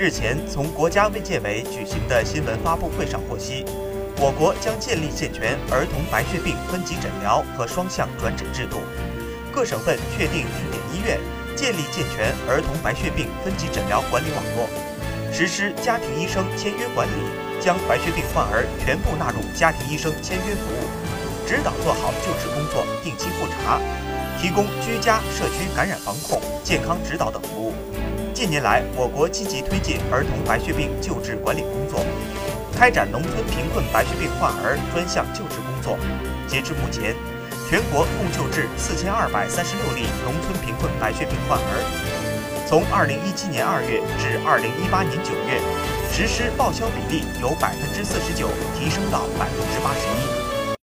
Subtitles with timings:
[0.00, 3.66] 日前，从国家卫健委举行的新闻发布会上获悉，
[4.16, 8.80] 我国将建立健全儿童白血病分级诊疗和双向转诊制度，
[9.52, 11.20] 各省份确定定点医院，
[11.54, 14.64] 建立健全儿童白血病分级诊疗管理网络，
[15.30, 17.20] 实施家庭医生签约管理，
[17.60, 20.88] 将白血病患儿全部纳入家庭医生签约服务，
[21.44, 23.76] 指导做好救治工作，定期复查，
[24.40, 27.74] 提供居家、社区感染防控、健康指导等服务。
[28.32, 32.04] 近年来，我国积极推进儿童白血病救治管理工作，
[32.72, 35.98] 开展农村贫困白血病患儿专项救治工作。
[36.46, 37.14] 截至目前，
[37.68, 41.74] 全国共救治四千二百三十六例农村贫困白血病患儿。
[42.66, 45.60] 从二零一七年二月至二零一八年九月，
[46.10, 50.39] 实施报销比例由百分之四十九提升到百分之八十一。